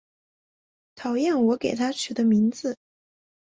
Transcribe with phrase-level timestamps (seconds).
[0.95, 2.75] 讨厌我给她取的名字